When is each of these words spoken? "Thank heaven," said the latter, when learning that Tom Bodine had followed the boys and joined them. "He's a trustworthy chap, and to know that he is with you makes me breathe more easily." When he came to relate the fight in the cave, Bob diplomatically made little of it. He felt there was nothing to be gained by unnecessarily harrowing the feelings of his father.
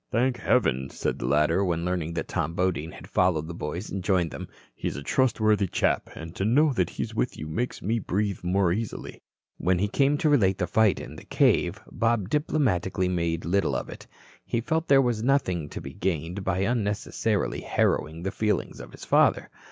"Thank 0.11 0.37
heaven," 0.37 0.89
said 0.89 1.19
the 1.19 1.27
latter, 1.27 1.63
when 1.63 1.85
learning 1.85 2.13
that 2.15 2.27
Tom 2.27 2.55
Bodine 2.55 2.91
had 2.93 3.07
followed 3.07 3.47
the 3.47 3.53
boys 3.53 3.91
and 3.91 4.03
joined 4.03 4.31
them. 4.31 4.47
"He's 4.73 4.95
a 4.95 5.03
trustworthy 5.03 5.67
chap, 5.67 6.09
and 6.15 6.33
to 6.37 6.43
know 6.43 6.73
that 6.73 6.89
he 6.89 7.03
is 7.03 7.13
with 7.13 7.37
you 7.37 7.45
makes 7.47 7.83
me 7.83 7.99
breathe 7.99 8.43
more 8.43 8.73
easily." 8.73 9.21
When 9.59 9.77
he 9.77 9.87
came 9.87 10.17
to 10.17 10.27
relate 10.29 10.57
the 10.57 10.65
fight 10.65 10.99
in 10.99 11.17
the 11.17 11.25
cave, 11.25 11.79
Bob 11.91 12.29
diplomatically 12.29 13.09
made 13.09 13.45
little 13.45 13.75
of 13.75 13.89
it. 13.89 14.07
He 14.43 14.59
felt 14.59 14.87
there 14.87 15.03
was 15.03 15.21
nothing 15.21 15.69
to 15.69 15.79
be 15.79 15.93
gained 15.93 16.43
by 16.43 16.61
unnecessarily 16.61 17.61
harrowing 17.61 18.23
the 18.23 18.31
feelings 18.31 18.79
of 18.79 18.93
his 18.93 19.05
father. 19.05 19.51